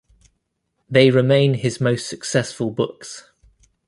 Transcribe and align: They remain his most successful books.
They 0.89 1.11
remain 1.11 1.53
his 1.53 1.79
most 1.79 2.09
successful 2.09 2.71
books. 2.71 3.29